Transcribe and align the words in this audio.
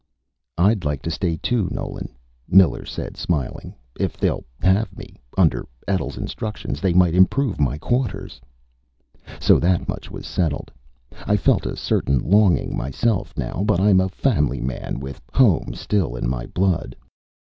"I'd 0.57 0.83
like 0.83 1.03
to 1.03 1.11
stay 1.11 1.37
too, 1.37 1.67
Nolan," 1.69 2.09
Miller 2.49 2.85
said, 2.87 3.15
smiling. 3.17 3.75
"If 3.99 4.17
they'll 4.17 4.43
have 4.63 4.97
me. 4.97 5.21
Under 5.37 5.67
Etl's 5.87 6.17
instructions, 6.17 6.81
they 6.81 6.91
might 6.91 7.13
improve 7.13 7.59
my 7.59 7.77
quarters." 7.77 8.41
So 9.39 9.59
that 9.59 9.87
much 9.87 10.09
was 10.09 10.25
settled. 10.25 10.71
I 11.27 11.37
felt 11.37 11.67
a 11.67 11.77
certain 11.77 12.17
longing 12.17 12.75
myself 12.75 13.31
now. 13.37 13.63
But 13.63 13.79
I'm 13.79 13.99
a 14.01 14.09
family 14.09 14.59
man, 14.59 14.99
with 14.99 15.21
home 15.31 15.75
still 15.75 16.15
in 16.15 16.27
my 16.27 16.47
blood. 16.47 16.95